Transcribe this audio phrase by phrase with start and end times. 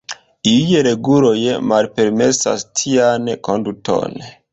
[0.51, 1.41] Iuj reguloj
[1.71, 4.19] malpermesas tian konduton.